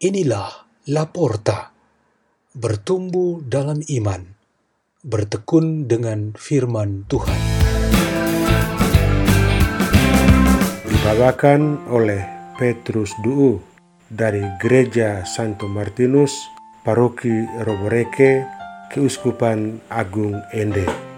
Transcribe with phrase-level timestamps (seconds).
[0.00, 1.76] Inilah Laporta,
[2.56, 4.32] bertumbuh dalam iman,
[5.04, 7.36] bertekun dengan firman Tuhan.
[10.88, 12.24] Dibawakan oleh
[12.56, 13.60] Petrus Duu
[14.08, 16.32] dari Gereja Santo Martinus,
[16.80, 18.48] Paroki Roboreke,
[18.88, 21.09] Keuskupan Agung Ende.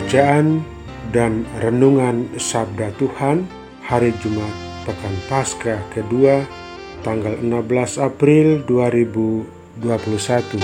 [0.00, 0.64] Bacaan
[1.12, 3.44] dan renungan Sabda Tuhan
[3.84, 4.48] hari Jumat
[4.88, 6.40] Pekan Paskah kedua
[7.04, 10.56] tanggal 16 April 2021.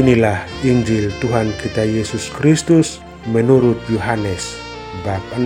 [0.00, 4.56] Inilah Injil Tuhan kita Yesus Kristus menurut Yohanes
[5.04, 5.44] bab 6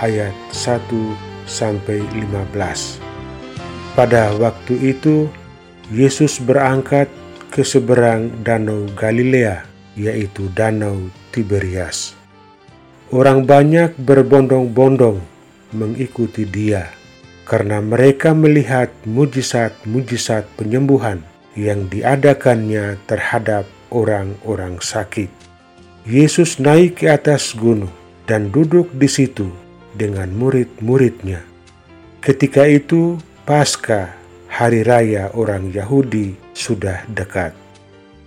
[0.00, 0.80] ayat 1
[1.44, 3.05] sampai 15.
[3.96, 5.24] Pada waktu itu,
[5.88, 7.08] Yesus berangkat
[7.48, 9.64] ke seberang Danau Galilea,
[9.96, 12.12] yaitu Danau Tiberias.
[13.08, 15.16] Orang banyak berbondong-bondong
[15.72, 16.92] mengikuti Dia
[17.48, 21.24] karena mereka melihat mujizat-mujizat penyembuhan
[21.56, 25.32] yang diadakannya terhadap orang-orang sakit.
[26.04, 27.96] Yesus naik ke atas gunung
[28.28, 29.48] dan duduk di situ
[29.96, 31.40] dengan murid-muridnya.
[32.20, 33.16] Ketika itu,
[33.46, 34.10] Pasca,
[34.50, 37.54] hari raya orang Yahudi, sudah dekat.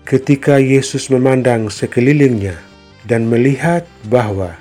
[0.08, 2.56] Ketika Yesus memandang sekelilingnya
[3.03, 4.56] dan melihat bahwa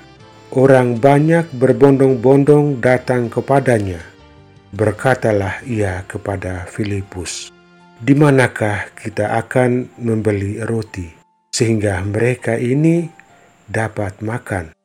[0.51, 4.03] orang banyak berbondong-bondong datang kepadanya,
[4.75, 7.55] berkatalah ia kepada Filipus,
[8.03, 11.07] "Di manakah kita akan membeli roti
[11.55, 13.07] sehingga mereka ini
[13.63, 14.75] dapat makan?"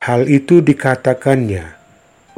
[0.00, 1.76] Hal itu dikatakannya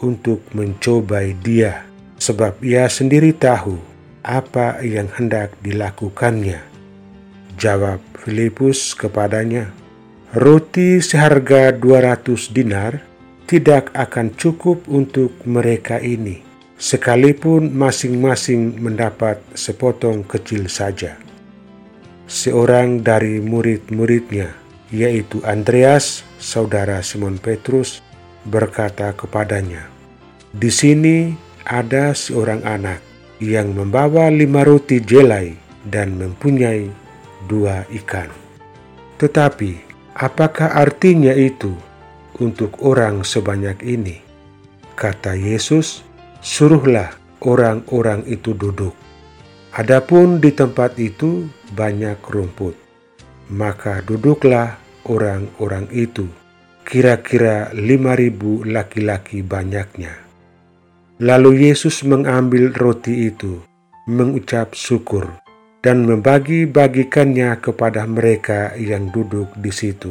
[0.03, 1.92] untuk mencobai dia
[2.23, 3.83] sebab ia sendiri tahu
[4.23, 6.63] apa yang hendak dilakukannya.
[7.59, 9.75] Jawab Filipus kepadanya,
[10.31, 13.03] Roti seharga 200 dinar
[13.51, 16.41] tidak akan cukup untuk mereka ini,
[16.79, 21.19] sekalipun masing-masing mendapat sepotong kecil saja.
[22.31, 24.55] Seorang dari murid-muridnya,
[24.95, 28.01] yaitu Andreas, saudara Simon Petrus,
[28.49, 29.85] berkata kepadanya,
[30.57, 31.37] "Di sini
[31.67, 32.99] ada seorang anak
[33.43, 35.55] yang membawa lima roti jelai
[35.87, 36.91] dan mempunyai
[37.51, 38.31] dua ikan.
[39.19, 39.79] Tetapi,
[40.19, 41.75] apakah artinya itu
[42.39, 44.23] untuk orang sebanyak ini?
[44.95, 46.07] Kata Yesus,
[46.43, 48.95] "Suruhlah orang-orang itu duduk."
[49.73, 52.77] Adapun di tempat itu banyak rumput,
[53.49, 54.77] maka duduklah
[55.09, 56.29] orang-orang itu,
[56.85, 60.32] kira-kira lima ribu laki-laki banyaknya.
[61.23, 63.63] Lalu Yesus mengambil roti itu,
[64.11, 65.31] mengucap syukur,
[65.79, 70.11] dan membagi-bagikannya kepada mereka yang duduk di situ.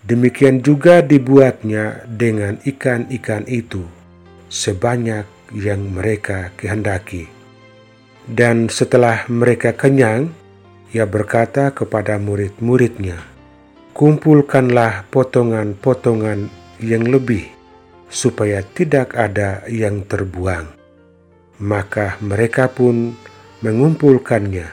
[0.00, 3.84] Demikian juga dibuatnya dengan ikan-ikan itu,
[4.48, 7.28] sebanyak yang mereka kehendaki.
[8.24, 10.32] Dan setelah mereka kenyang,
[10.96, 13.20] ia berkata kepada murid-muridnya,
[13.92, 16.48] "Kumpulkanlah potongan-potongan
[16.80, 17.51] yang lebih."
[18.12, 20.68] Supaya tidak ada yang terbuang.
[21.64, 23.16] Maka mereka pun
[23.64, 24.68] mengumpulkannya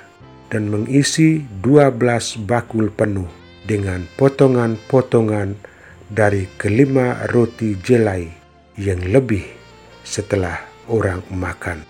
[0.52, 3.32] dan mengisi dua belas bakul penuh
[3.64, 5.56] dengan potongan-potongan
[6.12, 8.28] dari kelima roti jelai
[8.76, 9.46] yang lebih
[10.04, 11.86] setelah orang makan.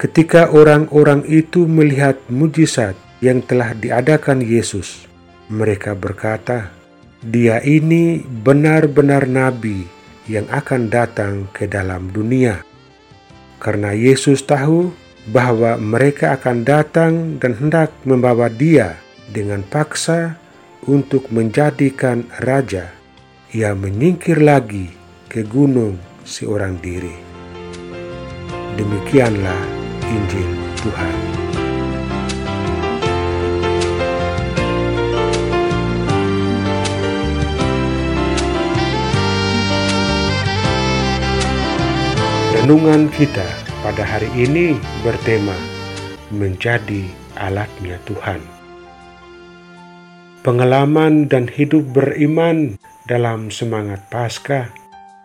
[0.00, 5.04] Ketika orang-orang itu melihat mujizat yang telah diadakan Yesus,
[5.52, 6.72] mereka berkata,
[7.20, 9.95] "Dia ini benar-benar nabi
[10.26, 12.62] yang akan datang ke dalam dunia.
[13.62, 14.92] Karena Yesus tahu
[15.30, 17.12] bahwa mereka akan datang
[17.42, 20.38] dan hendak membawa Dia dengan paksa
[20.86, 22.94] untuk menjadikan raja,
[23.50, 24.92] ia menyingkir lagi
[25.26, 27.14] ke gunung seorang diri.
[28.76, 29.62] Demikianlah
[30.06, 31.35] Injil Tuhan.
[42.66, 43.46] Renungan kita
[43.86, 44.74] pada hari ini
[45.06, 45.54] bertema
[46.34, 47.06] menjadi
[47.38, 48.42] alatnya Tuhan.
[50.42, 52.74] Pengalaman dan hidup beriman
[53.06, 54.66] dalam semangat Paskah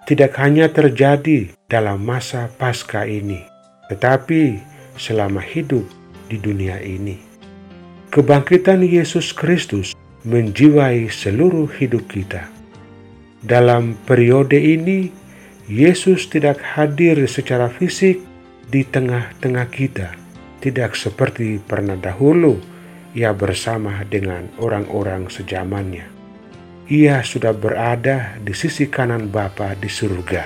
[0.06, 3.42] tidak hanya terjadi dalam masa Paskah ini,
[3.90, 4.62] tetapi
[5.02, 5.90] selama hidup
[6.30, 7.18] di dunia ini.
[8.14, 9.98] Kebangkitan Yesus Kristus
[10.30, 12.46] menjiwai seluruh hidup kita.
[13.42, 15.10] Dalam periode ini,
[15.72, 18.20] Yesus tidak hadir secara fisik
[18.68, 20.12] di tengah-tengah kita,
[20.60, 22.60] tidak seperti pernah dahulu
[23.16, 26.12] ia bersama dengan orang-orang sejamannya.
[26.92, 30.44] Ia sudah berada di sisi kanan Bapa di surga.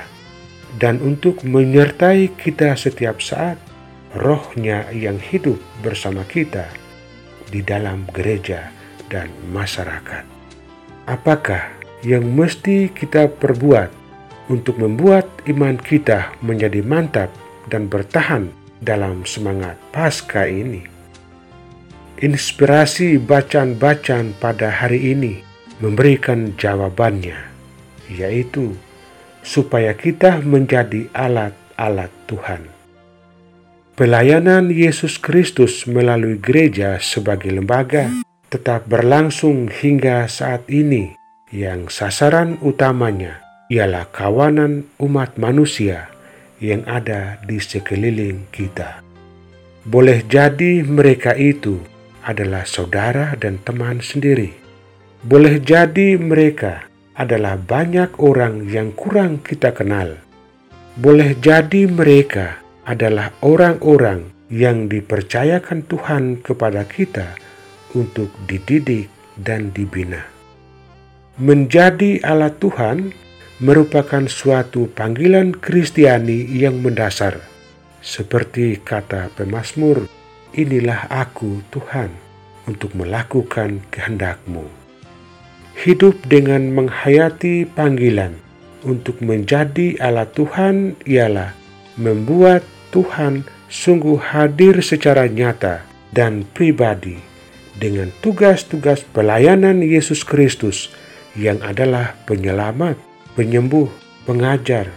[0.77, 3.57] Dan untuk menyertai kita setiap saat,
[4.13, 6.69] rohnya yang hidup bersama kita
[7.49, 8.69] di dalam gereja
[9.09, 10.21] dan masyarakat.
[11.09, 11.73] Apakah
[12.05, 14.04] yang mesti kita perbuat
[14.49, 17.33] untuk membuat iman kita menjadi mantap
[17.69, 18.49] dan bertahan
[18.81, 20.85] dalam semangat pasca ini.
[22.21, 25.43] Inspirasi bacaan-bacaan pada hari ini
[25.83, 27.35] memberikan jawabannya,
[28.07, 28.71] yaitu
[29.43, 32.71] supaya kita menjadi alat-alat Tuhan.
[33.95, 38.11] Pelayanan Yesus Kristus melalui gereja sebagai lembaga
[38.51, 41.15] tetap berlangsung hingga saat ini
[41.51, 46.13] yang sasaran utamanya ialah kawanan umat manusia
[46.61, 49.01] yang ada di sekeliling kita.
[49.85, 51.81] Boleh jadi mereka itu
[52.25, 54.53] adalah saudara dan teman sendiri.
[55.25, 56.85] Boleh jadi mereka
[57.17, 60.17] adalah banyak orang yang kurang kita kenal.
[60.97, 67.33] Boleh jadi mereka adalah orang-orang yang dipercayakan Tuhan kepada kita
[67.97, 70.21] untuk dididik dan dibina.
[71.41, 73.24] Menjadi alat Tuhan
[73.63, 77.39] merupakan suatu panggilan Kristiani yang mendasar.
[78.03, 80.05] Seperti kata pemazmur,
[80.51, 82.11] inilah aku Tuhan
[82.67, 84.67] untuk melakukan kehendakmu.
[85.75, 88.35] Hidup dengan menghayati panggilan
[88.85, 91.51] untuk menjadi alat Tuhan ialah
[91.99, 92.63] membuat
[92.93, 95.83] Tuhan sungguh hadir secara nyata
[96.15, 97.19] dan pribadi
[97.75, 100.87] dengan tugas-tugas pelayanan Yesus Kristus
[101.35, 102.95] yang adalah penyelamat
[103.35, 103.91] penyembuh,
[104.23, 104.89] pengajar,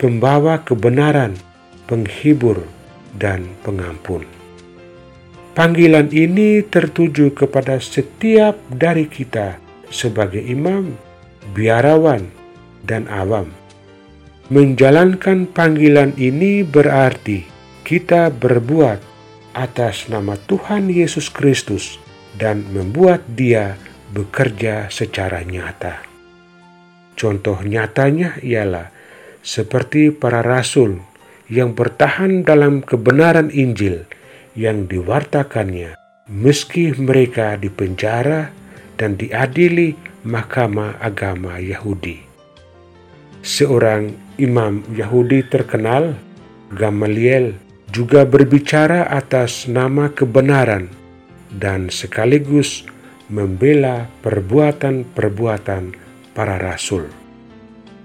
[0.00, 1.36] pembawa kebenaran,
[1.84, 2.64] penghibur,
[3.14, 4.26] dan pengampun.
[5.54, 10.98] Panggilan ini tertuju kepada setiap dari kita sebagai imam,
[11.54, 12.26] biarawan,
[12.82, 13.46] dan awam.
[14.50, 17.46] Menjalankan panggilan ini berarti
[17.86, 18.98] kita berbuat
[19.54, 22.02] atas nama Tuhan Yesus Kristus
[22.34, 23.78] dan membuat Dia
[24.10, 26.13] bekerja secara nyata.
[27.14, 28.90] Contoh nyatanya ialah
[29.44, 30.98] seperti para rasul
[31.46, 34.08] yang bertahan dalam kebenaran Injil
[34.56, 35.94] yang diwartakannya,
[36.30, 38.50] meski mereka dipenjara
[38.96, 39.94] dan diadili
[40.24, 42.24] Mahkamah Agama Yahudi.
[43.44, 46.16] Seorang imam Yahudi terkenal,
[46.72, 47.60] Gamaliel,
[47.92, 50.88] juga berbicara atas nama kebenaran
[51.52, 52.88] dan sekaligus
[53.28, 56.03] membela perbuatan-perbuatan
[56.34, 57.08] para rasul.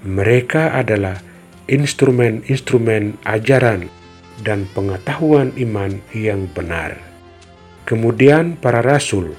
[0.06, 1.20] Mereka adalah
[1.68, 3.92] instrumen-instrumen ajaran
[4.46, 6.96] dan pengetahuan iman yang benar.
[7.84, 9.36] Kemudian para rasul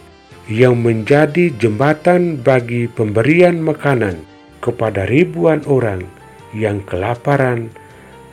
[0.51, 4.21] yang menjadi jembatan bagi pemberian makanan
[4.59, 6.05] kepada ribuan orang
[6.53, 7.71] yang kelaparan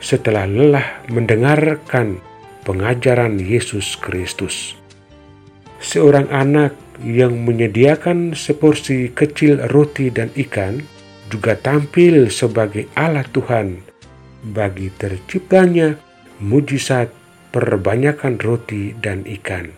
[0.02, 2.18] setelah lelah mendengarkan
[2.66, 4.74] pengajaran Yesus Kristus.
[5.78, 10.82] Seorang anak yang menyediakan seporsi kecil roti dan ikan
[11.28, 13.78] juga tampil sebagai alat Tuhan
[14.50, 15.94] bagi terciptanya
[16.42, 17.12] mujizat
[17.50, 19.70] perbanyakan roti dan ikan.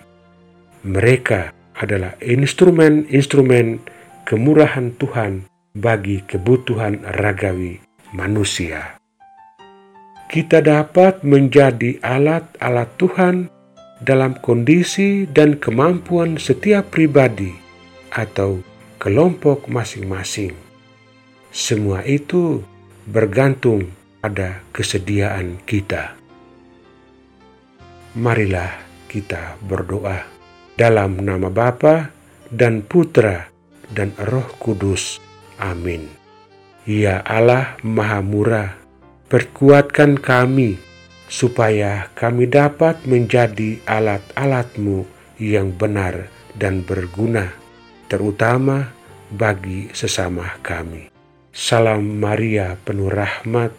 [0.87, 3.81] Mereka adalah instrumen-instrumen
[4.25, 7.81] kemurahan Tuhan bagi kebutuhan ragawi
[8.13, 9.01] manusia.
[10.31, 13.37] Kita dapat menjadi alat-alat Tuhan
[14.01, 17.53] dalam kondisi dan kemampuan setiap pribadi
[18.11, 18.65] atau
[18.97, 20.57] kelompok masing-masing.
[21.53, 22.65] Semua itu
[23.05, 26.17] bergantung pada kesediaan kita.
[28.17, 28.75] Marilah
[29.07, 30.27] kita berdoa
[30.75, 32.11] dalam nama Bapa
[32.51, 33.51] dan Putra
[33.91, 35.23] dan Roh Kudus.
[35.61, 36.09] Amin.
[36.89, 38.75] Ya Allah Maha Murah,
[39.29, 40.81] perkuatkan kami
[41.31, 45.07] supaya kami dapat menjadi alat-alatmu
[45.39, 46.27] yang benar
[46.59, 47.55] dan berguna,
[48.11, 48.91] terutama
[49.31, 51.07] bagi sesama kami.
[51.55, 53.71] Salam Maria penuh rahmat,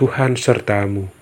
[0.00, 1.12] Tuhan sertamu,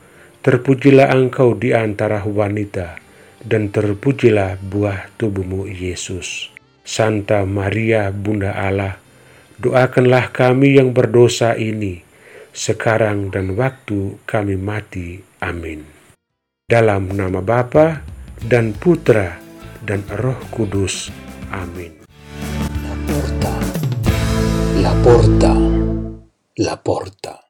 [0.47, 3.03] terpujilah engkau di antara wanita,
[3.43, 6.55] dan terpujilah buah tubuhmu Yesus.
[6.87, 8.95] Santa Maria Bunda Allah,
[9.59, 12.05] doakanlah kami yang berdosa ini,
[12.55, 15.19] sekarang dan waktu kami mati.
[15.43, 15.83] Amin.
[16.65, 18.01] Dalam nama Bapa
[18.41, 19.37] dan Putra
[19.85, 21.13] dan Roh Kudus.
[21.53, 22.07] Amin.
[22.81, 23.55] La porta,
[24.81, 25.53] la porta,
[26.63, 27.44] la porta.